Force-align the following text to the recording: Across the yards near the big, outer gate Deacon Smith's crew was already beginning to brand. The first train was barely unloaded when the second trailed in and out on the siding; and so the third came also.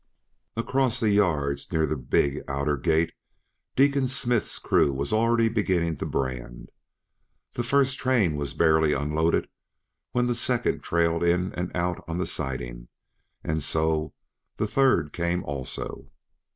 Across 0.57 0.99
the 0.99 1.11
yards 1.11 1.71
near 1.71 1.85
the 1.85 1.95
big, 1.95 2.43
outer 2.47 2.75
gate 2.75 3.13
Deacon 3.75 4.07
Smith's 4.07 4.57
crew 4.57 4.91
was 4.91 5.13
already 5.13 5.47
beginning 5.47 5.95
to 5.97 6.07
brand. 6.07 6.71
The 7.53 7.61
first 7.61 7.99
train 7.99 8.35
was 8.35 8.55
barely 8.55 8.93
unloaded 8.93 9.47
when 10.11 10.25
the 10.25 10.33
second 10.33 10.81
trailed 10.81 11.23
in 11.23 11.53
and 11.53 11.71
out 11.77 12.03
on 12.07 12.17
the 12.17 12.25
siding; 12.25 12.87
and 13.43 13.61
so 13.61 14.15
the 14.57 14.65
third 14.65 15.13
came 15.13 15.43
also. 15.43 16.09